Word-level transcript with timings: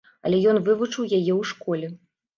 Але 0.29 0.37
ён 0.53 0.57
вывучыў 0.69 1.05
яе 1.19 1.33
ў 1.35 1.39
школе. 1.51 1.87